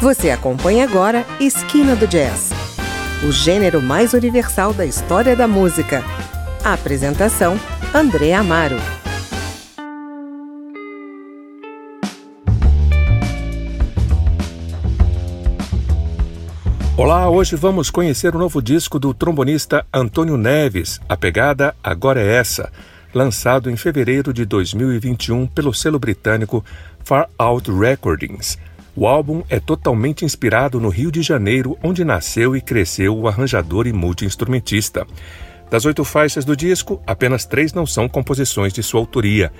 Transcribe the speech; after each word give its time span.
Você 0.00 0.30
acompanha 0.30 0.84
agora 0.84 1.26
Esquina 1.38 1.94
do 1.94 2.06
Jazz, 2.06 2.48
o 3.22 3.30
gênero 3.30 3.82
mais 3.82 4.14
universal 4.14 4.72
da 4.72 4.86
história 4.86 5.36
da 5.36 5.46
música. 5.46 6.02
A 6.64 6.72
apresentação: 6.72 7.60
André 7.92 8.32
Amaro. 8.32 8.76
Olá, 16.96 17.28
hoje 17.28 17.54
vamos 17.54 17.90
conhecer 17.90 18.34
o 18.34 18.38
novo 18.38 18.62
disco 18.62 18.98
do 18.98 19.12
trombonista 19.12 19.84
Antônio 19.92 20.38
Neves, 20.38 20.98
A 21.10 21.16
Pegada 21.16 21.76
Agora 21.84 22.22
é 22.22 22.36
Essa, 22.36 22.72
lançado 23.12 23.70
em 23.70 23.76
fevereiro 23.76 24.32
de 24.32 24.46
2021 24.46 25.46
pelo 25.46 25.74
selo 25.74 25.98
britânico 25.98 26.64
Far 27.04 27.28
Out 27.38 27.70
Recordings. 27.70 28.56
O 28.96 29.06
álbum 29.06 29.42
é 29.48 29.60
totalmente 29.60 30.24
inspirado 30.24 30.80
no 30.80 30.88
Rio 30.88 31.12
de 31.12 31.22
Janeiro, 31.22 31.78
onde 31.82 32.04
nasceu 32.04 32.56
e 32.56 32.60
cresceu 32.60 33.16
o 33.16 33.28
arranjador 33.28 33.86
e 33.86 33.92
multiinstrumentista. 33.92 35.06
Das 35.70 35.84
oito 35.84 36.04
faixas 36.04 36.44
do 36.44 36.56
disco, 36.56 37.00
apenas 37.06 37.44
três 37.44 37.72
não 37.72 37.86
são 37.86 38.08
composições 38.08 38.72
de 38.72 38.82
sua 38.82 39.00
autoria. 39.00 39.52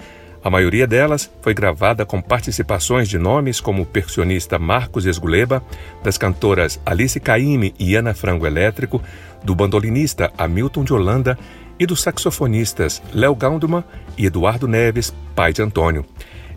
A 0.42 0.50
maioria 0.50 0.86
delas 0.86 1.30
foi 1.42 1.54
gravada 1.54 2.04
com 2.04 2.20
participações 2.20 3.08
de 3.08 3.18
nomes 3.18 3.60
como 3.60 3.82
o 3.82 3.86
percussionista 3.86 4.58
Marcos 4.58 5.06
Esguleba, 5.06 5.62
das 6.02 6.18
cantoras 6.18 6.80
Alice 6.84 7.20
Caime 7.20 7.74
e 7.78 7.94
Ana 7.94 8.14
Frango 8.14 8.46
Elétrico, 8.46 9.00
do 9.44 9.54
bandolinista 9.54 10.32
Hamilton 10.36 10.82
de 10.82 10.92
Holanda 10.92 11.38
e 11.78 11.86
dos 11.86 12.02
saxofonistas 12.02 13.02
Léo 13.14 13.34
Galdman 13.34 13.84
e 14.18 14.26
Eduardo 14.26 14.66
Neves, 14.66 15.14
pai 15.36 15.52
de 15.52 15.62
Antônio. 15.62 16.04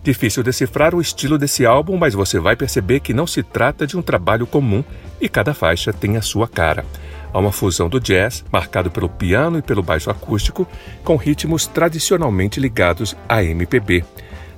Difícil 0.04 0.42
decifrar 0.42 0.94
o 0.94 1.00
estilo 1.00 1.38
desse 1.38 1.64
álbum, 1.64 1.96
mas 1.96 2.12
você 2.12 2.38
vai 2.38 2.54
perceber 2.54 3.00
que 3.00 3.14
não 3.14 3.26
se 3.26 3.42
trata 3.42 3.86
de 3.86 3.96
um 3.96 4.02
trabalho 4.02 4.46
comum 4.46 4.84
e 5.18 5.30
cada 5.30 5.54
faixa 5.54 5.94
tem 5.94 6.18
a 6.18 6.22
sua 6.22 6.46
cara. 6.46 6.84
Há 7.32 7.38
uma 7.38 7.50
fusão 7.50 7.88
do 7.88 7.98
jazz, 7.98 8.44
marcado 8.52 8.90
pelo 8.90 9.08
piano 9.08 9.58
e 9.58 9.62
pelo 9.62 9.82
baixo 9.82 10.10
acústico, 10.10 10.68
com 11.02 11.16
ritmos 11.16 11.66
tradicionalmente 11.66 12.60
ligados 12.60 13.16
à 13.26 13.42
MPB. 13.42 14.04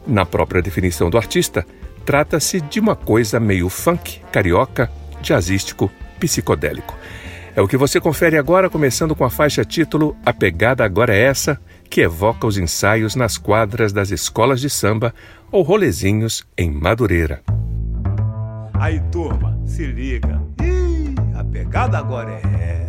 Na 0.05 0.27
própria 0.27 0.61
definição 0.61 1.09
do 1.09 1.17
artista, 1.17 1.65
trata-se 2.05 2.61
de 2.61 2.81
uma 2.81 2.97
coisa 2.97 3.39
meio 3.39 3.69
funk, 3.69 4.21
carioca, 4.33 4.91
jazzístico, 5.23 5.89
psicodélico. 6.19 6.99
É 7.55 7.63
o 7.63 7.69
que 7.69 7.77
você 7.77 8.01
confere 8.01 8.37
agora, 8.37 8.69
começando 8.69 9.15
com 9.15 9.25
a 9.25 9.31
faixa 9.31 9.65
título 9.65 10.17
A 10.27 10.33
Pegada 10.33 10.85
Agora 10.85 11.15
é 11.15 11.21
Essa, 11.23 11.59
que 11.87 12.01
evoca 12.03 12.47
os 12.47 12.59
ensaios 12.59 13.15
nas 13.15 13.39
quadras 13.39 13.93
das 13.93 14.11
escolas 14.11 14.61
de 14.61 14.69
samba 14.69 15.15
ou 15.51 15.63
rolezinhos 15.63 16.47
em 16.57 16.71
Madureira. 16.71 17.43
Aí, 18.75 19.01
turma, 19.11 19.59
se 19.65 19.87
liga. 19.87 20.41
Ih, 20.63 21.15
a 21.35 21.43
pegada 21.45 21.99
agora 21.99 22.33
é 22.33 22.86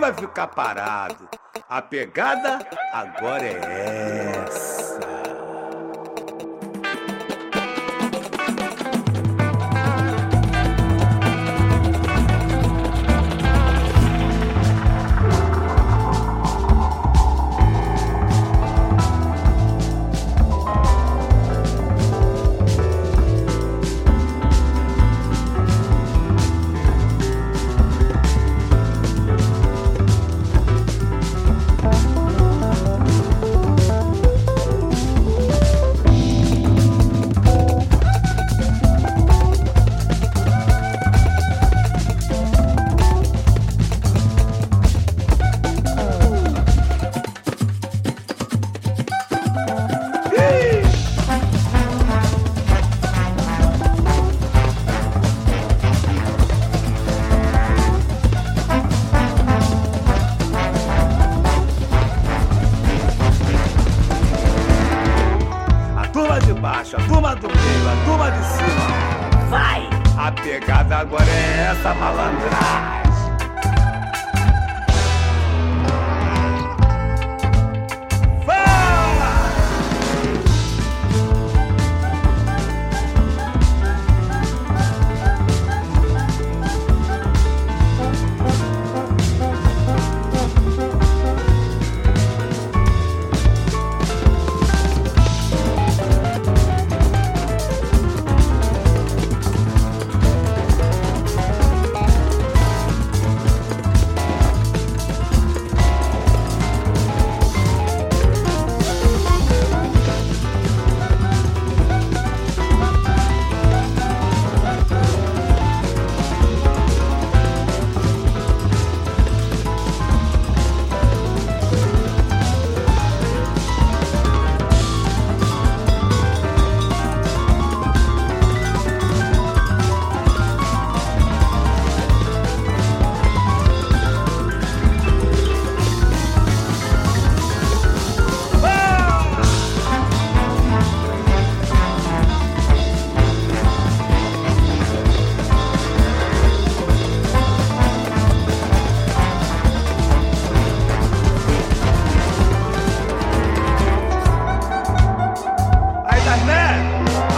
vai 0.00 0.14
ficar 0.14 0.46
parado. 0.46 1.28
A 1.68 1.82
pegada 1.82 2.66
agora 2.92 3.44
é 3.44 4.46
essa. 4.46 4.69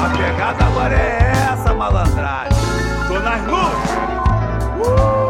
A 0.03 0.09
pegada 0.17 0.65
agora 0.65 0.95
é 0.97 1.33
essa, 1.53 1.73
malandragem. 1.73 2.59
Tô 3.07 3.21
nas 3.21 3.41
nuvens. 3.43 3.91
Uh! 4.85 5.22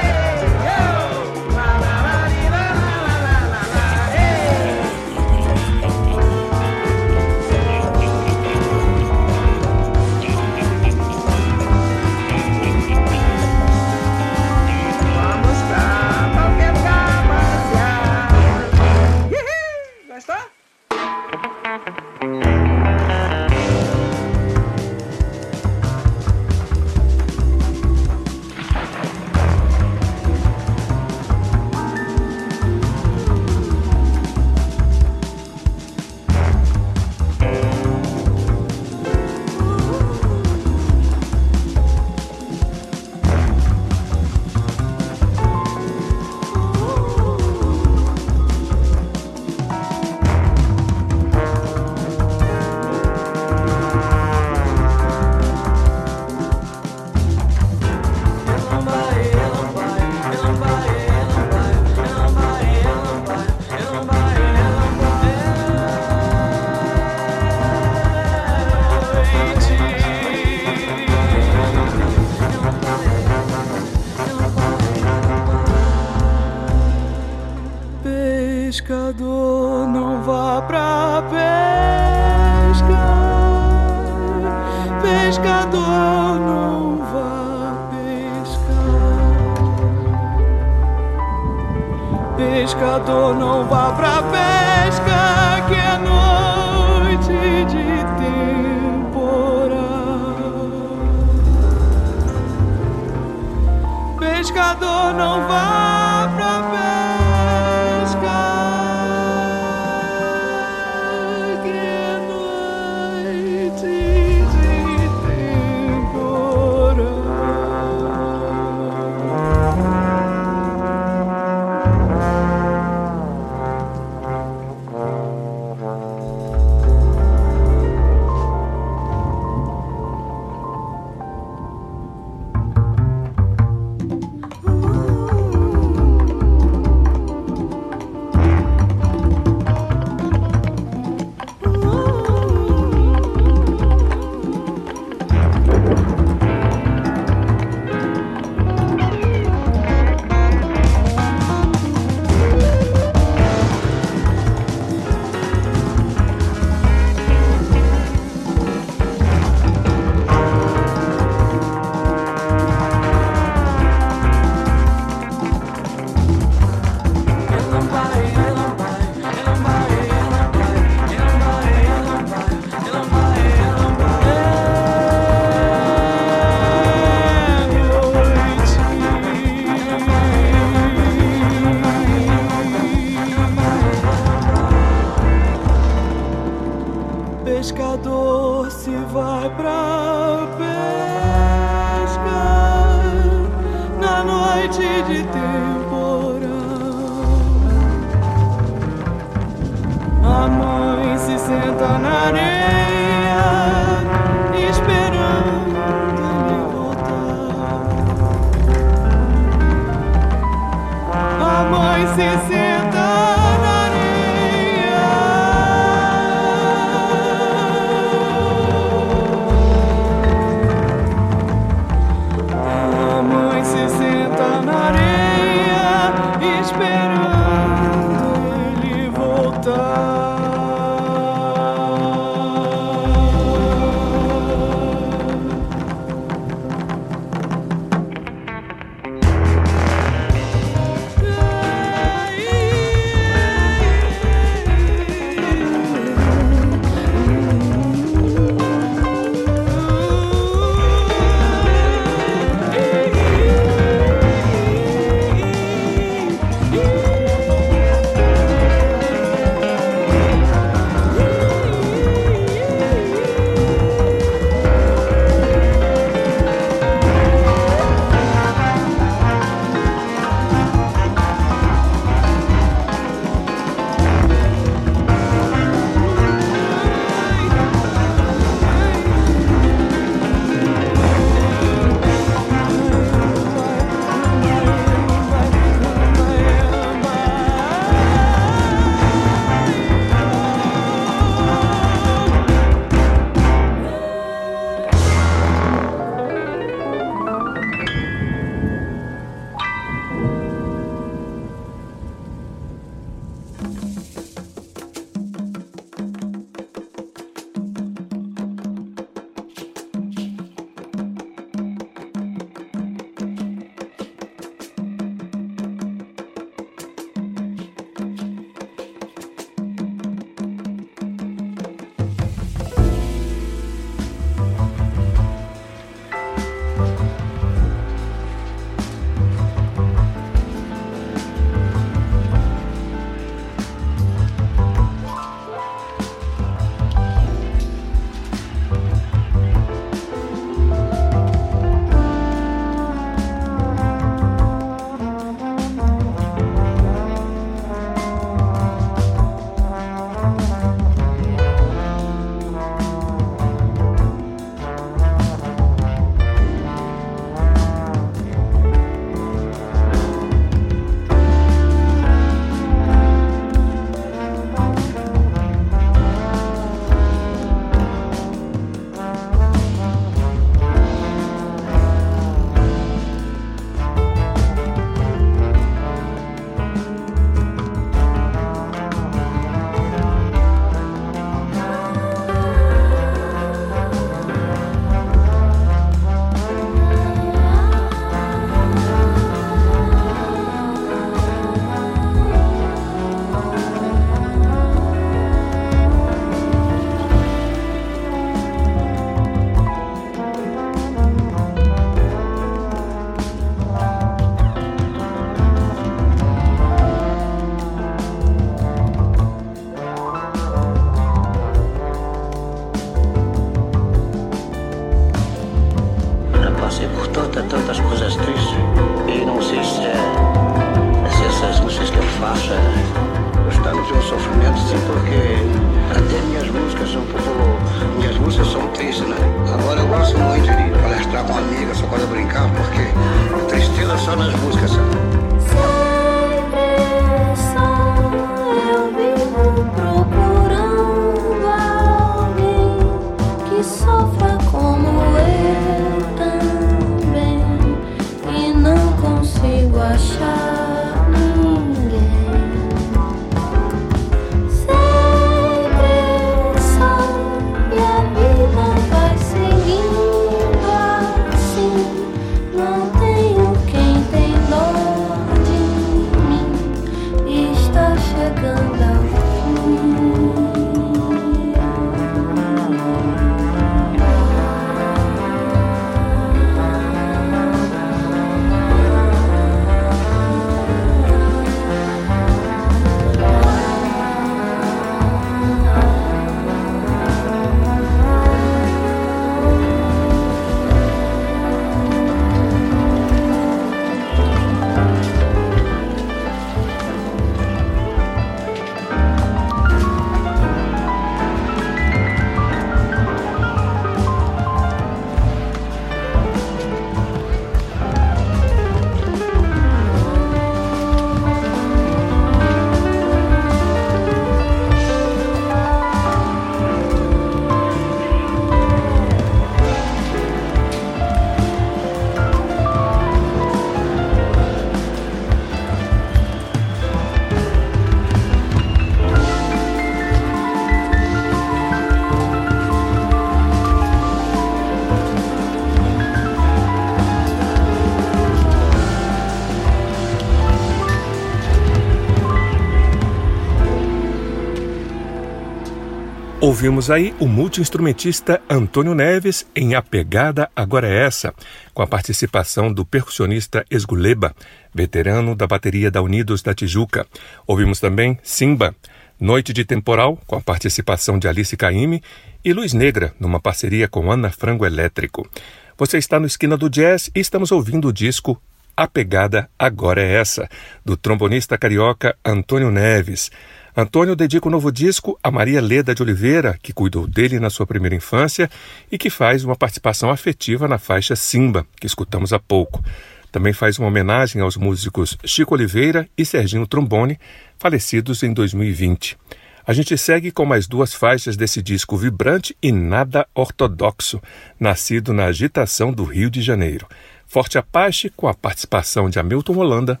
Ouvimos 546.56 546.90
aí 546.90 547.14
o 547.20 547.28
multiinstrumentista 547.28 548.40
Antônio 548.48 548.94
Neves 548.94 549.46
em 549.54 549.74
A 549.74 549.82
Pegada 549.82 550.50
Agora 550.56 550.88
é 550.88 551.04
Essa, 551.04 551.34
com 551.74 551.82
a 551.82 551.86
participação 551.86 552.72
do 552.72 552.82
percussionista 552.82 553.62
Esguleba, 553.70 554.34
veterano 554.74 555.36
da 555.36 555.46
bateria 555.46 555.90
da 555.90 556.00
Unidos 556.00 556.40
da 556.40 556.54
Tijuca. 556.54 557.06
Ouvimos 557.46 557.78
também 557.78 558.18
Simba, 558.22 558.74
Noite 559.20 559.52
de 559.52 559.66
Temporal, 559.66 560.18
com 560.26 560.34
a 560.34 560.40
participação 560.40 561.18
de 561.18 561.28
Alice 561.28 561.54
Caime, 561.58 562.02
e 562.42 562.54
Luz 562.54 562.72
Negra, 562.72 563.12
numa 563.20 563.38
parceria 563.38 563.86
com 563.86 564.10
Ana 564.10 564.30
Frango 564.30 564.64
Elétrico. 564.64 565.28
Você 565.76 565.98
está 565.98 566.18
no 566.18 566.26
Esquina 566.26 566.56
do 566.56 566.70
Jazz 566.70 567.10
e 567.14 567.20
estamos 567.20 567.52
ouvindo 567.52 567.88
o 567.88 567.92
disco 567.92 568.40
A 568.74 568.86
Pegada 568.86 569.46
Agora 569.58 570.00
é 570.00 570.14
Essa, 570.14 570.48
do 570.82 570.96
trombonista 570.96 571.58
carioca 571.58 572.16
Antônio 572.24 572.70
Neves. 572.70 573.30
Antônio 573.78 574.16
dedica 574.16 574.48
o 574.48 574.50
novo 574.50 574.72
disco 574.72 575.18
a 575.22 575.30
Maria 575.30 575.60
Leda 575.60 575.94
de 575.94 576.02
Oliveira, 576.02 576.58
que 576.62 576.72
cuidou 576.72 577.06
dele 577.06 577.38
na 577.38 577.50
sua 577.50 577.66
primeira 577.66 577.94
infância 577.94 578.48
e 578.90 578.96
que 578.96 579.10
faz 579.10 579.44
uma 579.44 579.54
participação 579.54 580.08
afetiva 580.10 580.66
na 580.66 580.78
faixa 580.78 581.14
Simba, 581.14 581.66
que 581.78 581.86
escutamos 581.86 582.32
há 582.32 582.38
pouco. 582.38 582.82
Também 583.30 583.52
faz 583.52 583.78
uma 583.78 583.88
homenagem 583.88 584.40
aos 584.40 584.56
músicos 584.56 585.18
Chico 585.26 585.52
Oliveira 585.52 586.08
e 586.16 586.24
Serginho 586.24 586.66
Trombone, 586.66 587.18
falecidos 587.58 588.22
em 588.22 588.32
2020. 588.32 589.18
A 589.66 589.74
gente 589.74 589.98
segue 589.98 590.30
com 590.30 590.46
mais 590.46 590.66
duas 590.66 590.94
faixas 590.94 591.36
desse 591.36 591.60
disco 591.60 591.98
vibrante 591.98 592.56
e 592.62 592.72
nada 592.72 593.28
ortodoxo, 593.34 594.22
nascido 594.58 595.12
na 595.12 595.26
agitação 595.26 595.92
do 595.92 596.04
Rio 596.04 596.30
de 596.30 596.40
Janeiro. 596.40 596.86
Forte 597.26 597.58
Apache, 597.58 598.08
com 598.16 598.26
a 598.26 598.32
participação 598.32 599.10
de 599.10 599.18
Hamilton 599.18 599.56
Holanda, 599.56 600.00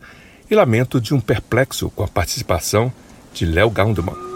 e 0.50 0.54
Lamento 0.54 0.98
de 0.98 1.12
um 1.12 1.20
Perplexo, 1.20 1.90
com 1.90 2.04
a 2.04 2.08
participação 2.08 2.90
de 3.40 3.46
Léo 3.46 3.70
Gandeman. 3.70 4.35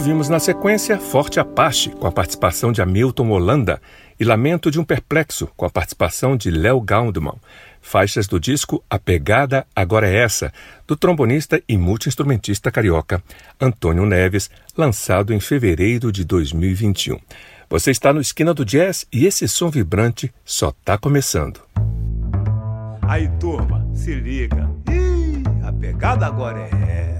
Ouvimos 0.00 0.30
na 0.30 0.38
sequência 0.40 0.98
Forte 0.98 1.38
Apache, 1.38 1.90
com 1.90 2.06
a 2.06 2.10
participação 2.10 2.72
de 2.72 2.80
Hamilton 2.80 3.28
Holanda, 3.28 3.82
e 4.18 4.24
Lamento 4.24 4.70
de 4.70 4.80
um 4.80 4.84
Perplexo, 4.84 5.46
com 5.54 5.66
a 5.66 5.70
participação 5.70 6.38
de 6.38 6.50
Léo 6.50 6.80
Gauldman. 6.80 7.34
Faixas 7.82 8.26
do 8.26 8.40
disco 8.40 8.82
A 8.88 8.98
Pegada 8.98 9.66
Agora 9.76 10.08
é 10.08 10.16
Essa, 10.16 10.54
do 10.88 10.96
trombonista 10.96 11.62
e 11.68 11.76
multiinstrumentista 11.76 12.70
carioca 12.70 13.22
Antônio 13.60 14.06
Neves, 14.06 14.50
lançado 14.74 15.34
em 15.34 15.38
fevereiro 15.38 16.10
de 16.10 16.24
2021. 16.24 17.18
Você 17.68 17.90
está 17.90 18.10
no 18.10 18.22
Esquina 18.22 18.54
do 18.54 18.64
Jazz 18.64 19.06
e 19.12 19.26
esse 19.26 19.46
som 19.46 19.68
vibrante 19.68 20.32
só 20.46 20.70
está 20.70 20.96
começando. 20.96 21.60
Aí, 23.02 23.28
turma, 23.38 23.86
se 23.92 24.14
liga. 24.14 24.66
Ih, 24.90 25.42
a 25.62 25.70
pegada 25.70 26.24
agora 26.24 26.58
é 26.58 27.10
essa. 27.10 27.19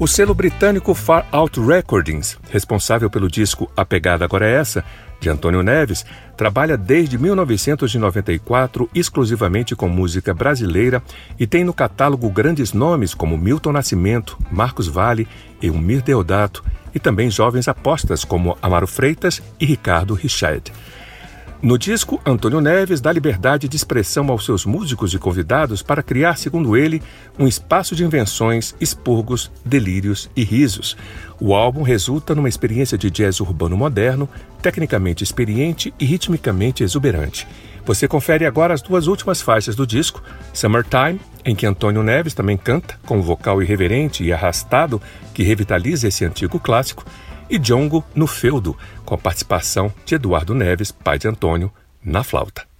O 0.00 0.08
selo 0.08 0.34
britânico 0.34 0.92
Far 0.92 1.24
Out 1.30 1.60
Recordings, 1.60 2.36
responsável 2.50 3.08
pelo 3.08 3.30
disco 3.30 3.70
A 3.76 3.84
Pegada 3.84 4.24
Agora 4.24 4.44
é 4.44 4.54
Essa, 4.54 4.84
de 5.20 5.30
Antônio 5.30 5.62
Neves, 5.62 6.04
trabalha 6.36 6.76
desde 6.76 7.16
1994 7.16 8.90
exclusivamente 8.92 9.76
com 9.76 9.88
música 9.88 10.34
brasileira 10.34 11.00
e 11.38 11.46
tem 11.46 11.62
no 11.62 11.72
catálogo 11.72 12.28
grandes 12.28 12.72
nomes 12.72 13.14
como 13.14 13.38
Milton 13.38 13.70
Nascimento, 13.70 14.36
Marcos 14.50 14.88
Vale, 14.88 15.28
Elmir 15.62 16.02
Deodato 16.02 16.64
e 16.92 16.98
também 16.98 17.30
jovens 17.30 17.68
apostas 17.68 18.24
como 18.24 18.58
Amaro 18.60 18.88
Freitas 18.88 19.40
e 19.60 19.64
Ricardo 19.64 20.14
Richard. 20.14 20.72
No 21.64 21.78
disco, 21.78 22.20
Antônio 22.26 22.60
Neves 22.60 23.00
dá 23.00 23.10
liberdade 23.10 23.68
de 23.68 23.74
expressão 23.74 24.28
aos 24.28 24.44
seus 24.44 24.66
músicos 24.66 25.14
e 25.14 25.18
convidados 25.18 25.80
para 25.80 26.02
criar, 26.02 26.36
segundo 26.36 26.76
ele, 26.76 27.02
um 27.38 27.48
espaço 27.48 27.96
de 27.96 28.04
invenções, 28.04 28.74
expurgos, 28.78 29.50
delírios 29.64 30.28
e 30.36 30.44
risos. 30.44 30.94
O 31.40 31.54
álbum 31.54 31.80
resulta 31.80 32.34
numa 32.34 32.50
experiência 32.50 32.98
de 32.98 33.10
jazz 33.10 33.40
urbano 33.40 33.78
moderno, 33.78 34.28
tecnicamente 34.60 35.24
experiente 35.24 35.94
e 35.98 36.04
ritmicamente 36.04 36.84
exuberante. 36.84 37.48
Você 37.86 38.06
confere 38.06 38.44
agora 38.44 38.74
as 38.74 38.82
duas 38.82 39.06
últimas 39.06 39.40
faixas 39.40 39.74
do 39.74 39.86
disco, 39.86 40.22
Summertime, 40.52 41.18
em 41.46 41.54
que 41.54 41.66
Antônio 41.66 42.02
Neves 42.02 42.34
também 42.34 42.58
canta, 42.58 42.98
com 43.06 43.16
um 43.16 43.22
vocal 43.22 43.62
irreverente 43.62 44.22
e 44.22 44.34
arrastado 44.34 45.00
que 45.32 45.42
revitaliza 45.42 46.08
esse 46.08 46.26
antigo 46.26 46.60
clássico, 46.60 47.06
e 47.48 47.58
Djongo 47.58 48.04
no 48.14 48.26
Feudo, 48.26 48.76
com 49.04 49.14
a 49.14 49.18
participação 49.18 49.92
de 50.04 50.14
Eduardo 50.14 50.54
Neves, 50.54 50.90
pai 50.90 51.18
de 51.18 51.28
Antônio, 51.28 51.72
na 52.02 52.22
flauta. 52.22 52.73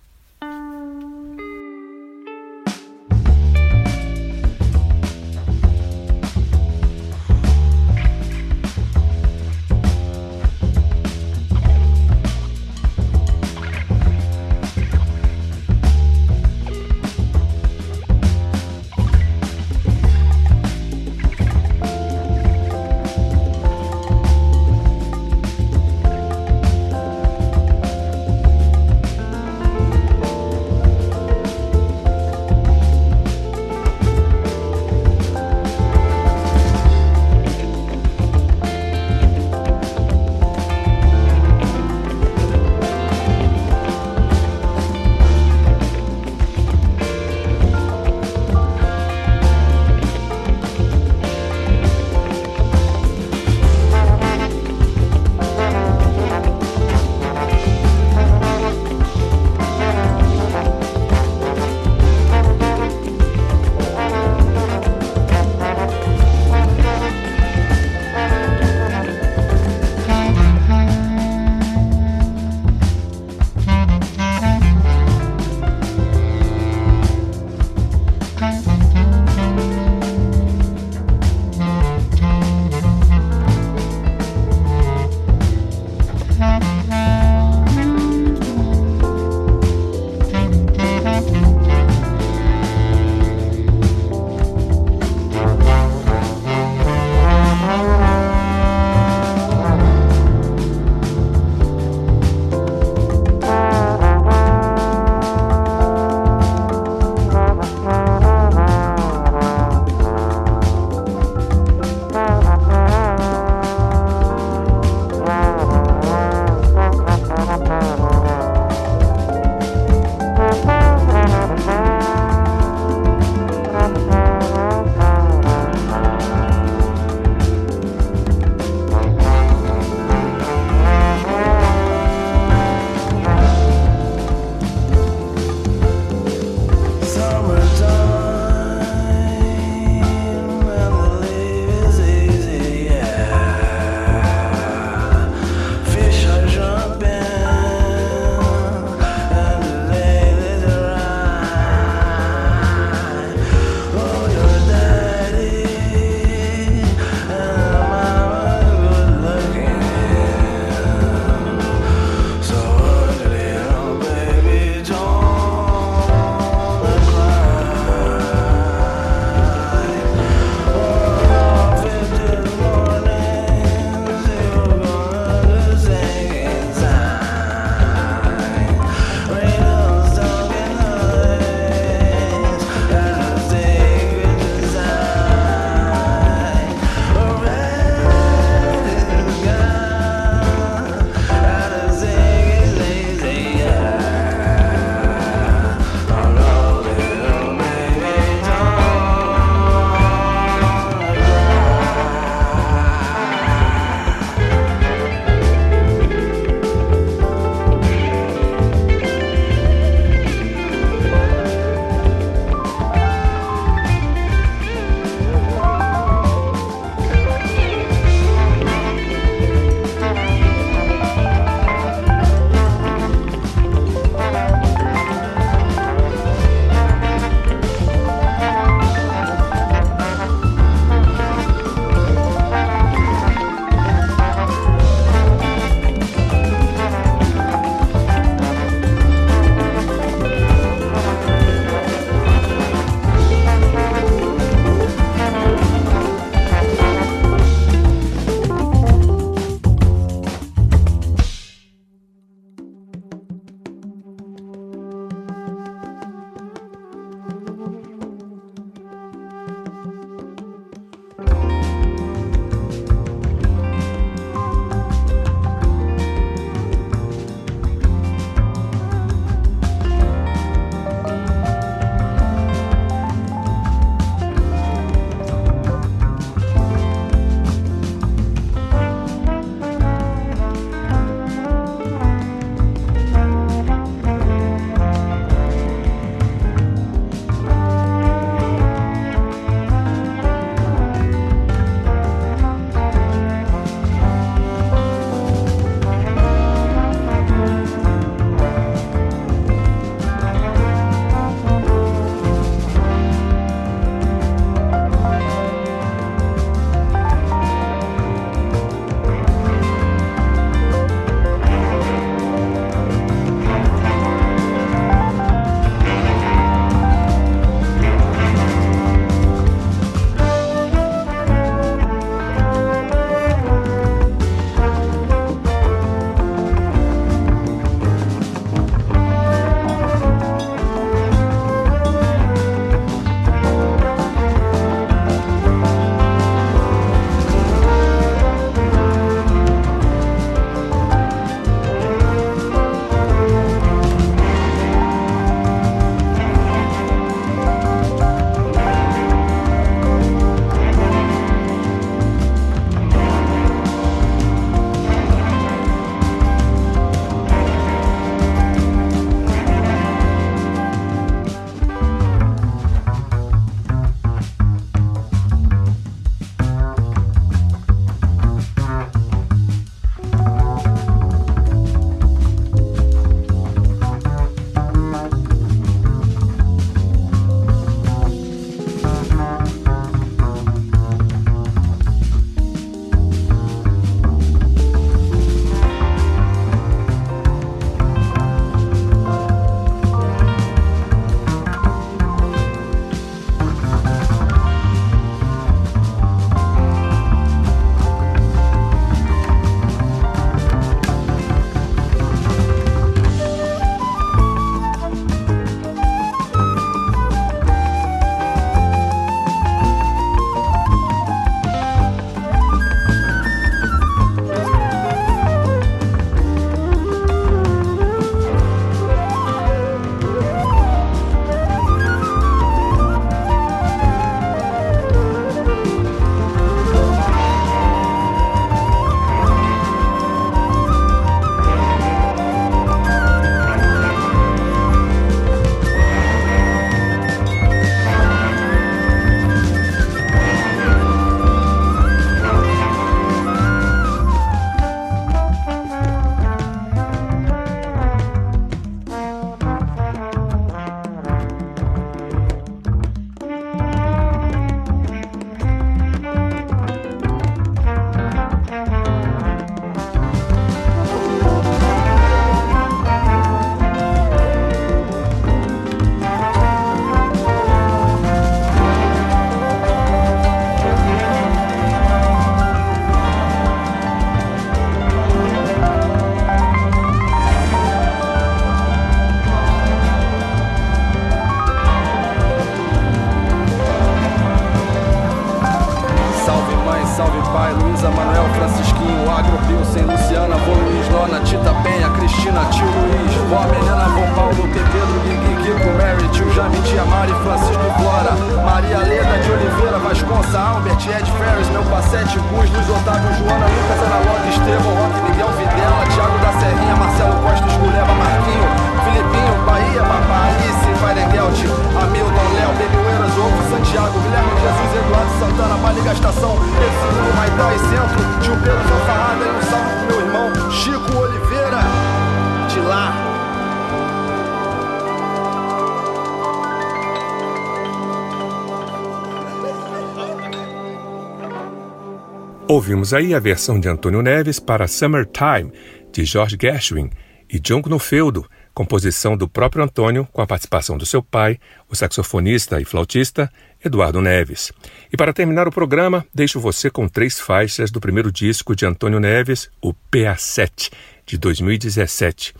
Ouvimos 532.84 532.92
aí 532.92 533.14
a 533.14 533.18
versão 533.18 533.58
de 533.58 533.66
Antônio 533.66 534.02
Neves 534.02 534.38
para 534.38 534.68
Summertime, 534.68 535.50
de 535.90 536.04
George 536.04 536.36
Gershwin, 536.38 536.90
e 537.30 537.40
John 537.40 537.62
Knofeudo, 537.62 538.28
composição 538.52 539.16
do 539.16 539.26
próprio 539.26 539.64
Antônio, 539.64 540.06
com 540.12 540.20
a 540.20 540.26
participação 540.26 540.76
do 540.76 540.84
seu 540.84 541.02
pai, 541.02 541.38
o 541.66 541.74
saxofonista 541.74 542.60
e 542.60 542.64
flautista 542.66 543.32
Eduardo 543.64 544.02
Neves. 544.02 544.52
E 544.92 544.98
para 544.98 545.14
terminar 545.14 545.48
o 545.48 545.50
programa, 545.50 546.04
deixo 546.12 546.38
você 546.38 546.68
com 546.68 546.86
três 546.86 547.18
faixas 547.18 547.70
do 547.70 547.80
primeiro 547.80 548.12
disco 548.12 548.54
de 548.54 548.66
Antônio 548.66 549.00
Neves, 549.00 549.48
o 549.62 549.72
PA7, 549.90 550.70
de 551.06 551.16
2017. 551.16 552.34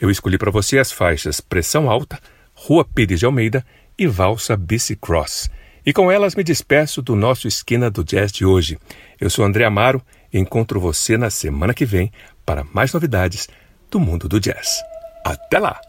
Eu 0.00 0.10
escolhi 0.10 0.38
para 0.38 0.50
você 0.50 0.78
as 0.78 0.90
faixas 0.90 1.42
Pressão 1.42 1.90
Alta, 1.90 2.18
Rua 2.54 2.86
Pires 2.86 3.20
de 3.20 3.26
Almeida 3.26 3.62
e 3.98 4.06
Valsa 4.06 4.56
Bicicross. 4.56 5.50
E 5.84 5.92
com 5.92 6.10
elas 6.10 6.34
me 6.34 6.44
despeço 6.44 7.00
do 7.00 7.16
nosso 7.16 7.48
Esquina 7.48 7.90
do 7.90 8.04
Jazz 8.04 8.30
de 8.32 8.44
hoje. 8.44 8.78
Eu 9.20 9.30
sou 9.30 9.44
André 9.44 9.64
Amaro 9.64 10.02
e 10.32 10.38
encontro 10.38 10.80
você 10.80 11.16
na 11.16 11.30
semana 11.30 11.74
que 11.74 11.84
vem 11.84 12.12
para 12.44 12.64
mais 12.72 12.92
novidades 12.92 13.48
do 13.90 13.98
mundo 13.98 14.28
do 14.28 14.40
jazz. 14.40 14.80
Até 15.24 15.58
lá! 15.58 15.80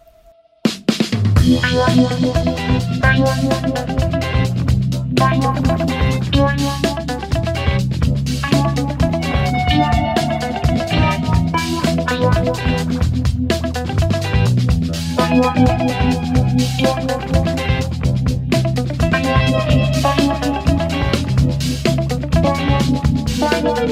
Yeah. 23.64 23.92